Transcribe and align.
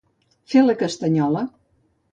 Fer 0.53 0.63
la 0.69 0.77
castanyola. 0.81 1.47